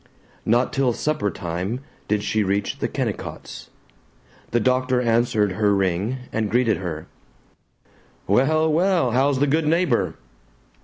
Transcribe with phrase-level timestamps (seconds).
[0.47, 3.69] Not till suppertime did she reach the Kennicotts.
[4.49, 7.05] The doctor answered her ring, and greeted her,
[8.25, 9.11] "Well, well?
[9.11, 10.15] how's the good neighbor?"